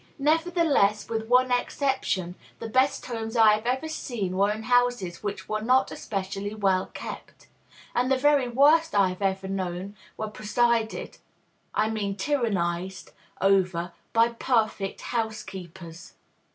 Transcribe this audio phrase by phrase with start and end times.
[0.17, 5.47] Nevertheless, with one exception, the best homes I have ever seen were in houses which
[5.47, 7.45] were not especially well kept;
[7.93, 11.19] and the very worst I have ever known were presided
[11.75, 13.11] (I mean tyrannized)
[13.41, 16.13] over by "perfect housekeepers."